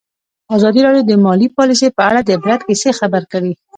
ازادي 0.55 0.81
راډیو 0.87 1.03
د 1.07 1.11
مالي 1.25 1.47
پالیسي 1.57 1.87
په 1.97 2.01
اړه 2.09 2.19
د 2.23 2.29
عبرت 2.37 2.61
کیسې 2.67 2.91
خبر 2.99 3.23
کړي. 3.31 3.53